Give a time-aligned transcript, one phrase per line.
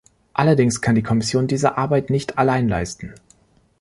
[0.33, 3.13] Allerdings kann die Kommission diese Arbeit nicht allein leisten.